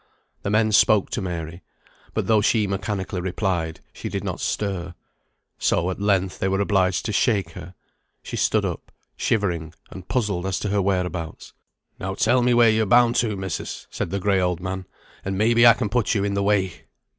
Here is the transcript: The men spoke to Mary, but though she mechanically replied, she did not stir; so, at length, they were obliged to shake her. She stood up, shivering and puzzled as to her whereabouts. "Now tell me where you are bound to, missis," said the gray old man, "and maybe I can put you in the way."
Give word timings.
The 0.41 0.49
men 0.49 0.71
spoke 0.71 1.11
to 1.11 1.21
Mary, 1.21 1.61
but 2.15 2.25
though 2.25 2.41
she 2.41 2.65
mechanically 2.65 3.21
replied, 3.21 3.81
she 3.93 4.09
did 4.09 4.23
not 4.23 4.39
stir; 4.39 4.95
so, 5.59 5.91
at 5.91 6.01
length, 6.01 6.39
they 6.39 6.47
were 6.47 6.59
obliged 6.59 7.05
to 7.05 7.11
shake 7.11 7.51
her. 7.51 7.75
She 8.23 8.35
stood 8.35 8.65
up, 8.65 8.91
shivering 9.15 9.75
and 9.91 10.07
puzzled 10.07 10.47
as 10.47 10.57
to 10.61 10.69
her 10.69 10.81
whereabouts. 10.81 11.53
"Now 11.99 12.15
tell 12.15 12.41
me 12.41 12.55
where 12.55 12.71
you 12.71 12.81
are 12.81 12.85
bound 12.87 13.15
to, 13.17 13.35
missis," 13.35 13.85
said 13.91 14.09
the 14.09 14.17
gray 14.19 14.41
old 14.41 14.59
man, 14.59 14.87
"and 15.23 15.37
maybe 15.37 15.67
I 15.67 15.73
can 15.75 15.87
put 15.87 16.15
you 16.15 16.23
in 16.23 16.33
the 16.33 16.41
way." 16.41 16.85